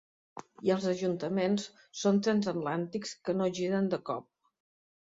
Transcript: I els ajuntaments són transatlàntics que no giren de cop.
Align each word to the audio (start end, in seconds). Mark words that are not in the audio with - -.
I 0.67 0.71
els 0.75 0.87
ajuntaments 0.91 1.67
són 2.05 2.19
transatlàntics 2.29 3.17
que 3.29 3.39
no 3.39 3.53
giren 3.61 3.95
de 3.95 4.03
cop. 4.13 4.31